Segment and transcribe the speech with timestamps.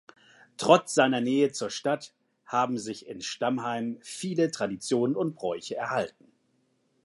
[0.57, 2.15] Trotz seiner Nähe zur Stadt
[2.47, 6.25] haben sich in Stammheim viele Traditionen und Bräuche erhalten.